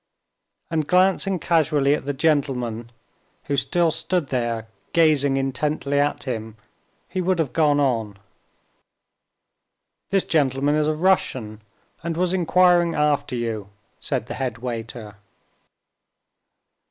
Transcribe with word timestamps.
And 0.71 0.87
glancing 0.87 1.37
casually 1.37 1.93
at 1.93 2.05
the 2.05 2.11
gentleman, 2.13 2.91
who 3.43 3.55
still 3.55 3.91
stood 3.91 4.29
there 4.29 4.65
gazing 4.93 5.37
intently 5.37 5.99
at 5.99 6.23
him, 6.23 6.57
he 7.07 7.21
would 7.21 7.37
have 7.37 7.53
gone 7.53 7.79
on. 7.79 8.17
"This 10.09 10.23
gentleman 10.23 10.73
is 10.73 10.87
a 10.87 10.95
Russian, 10.95 11.61
and 12.01 12.17
was 12.17 12.33
inquiring 12.33 12.95
after 12.95 13.35
you," 13.35 13.69
said 13.99 14.25
the 14.25 14.33
head 14.33 14.57
waiter. 14.57 15.17